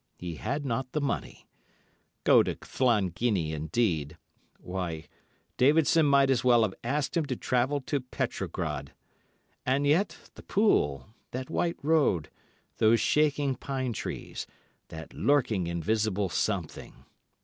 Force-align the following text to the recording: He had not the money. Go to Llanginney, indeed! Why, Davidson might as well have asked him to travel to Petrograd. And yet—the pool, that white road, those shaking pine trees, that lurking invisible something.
He 0.17 0.37
had 0.37 0.65
not 0.65 0.93
the 0.93 0.99
money. 0.99 1.45
Go 2.23 2.41
to 2.41 2.55
Llanginney, 2.55 3.53
indeed! 3.53 4.17
Why, 4.57 5.05
Davidson 5.57 6.07
might 6.07 6.31
as 6.31 6.43
well 6.43 6.63
have 6.63 6.73
asked 6.83 7.15
him 7.15 7.27
to 7.27 7.35
travel 7.35 7.81
to 7.81 7.99
Petrograd. 7.99 8.93
And 9.63 9.85
yet—the 9.85 10.41
pool, 10.41 11.05
that 11.29 11.51
white 11.51 11.77
road, 11.83 12.31
those 12.77 12.99
shaking 12.99 13.53
pine 13.53 13.93
trees, 13.93 14.47
that 14.87 15.13
lurking 15.13 15.67
invisible 15.67 16.29
something. 16.29 17.05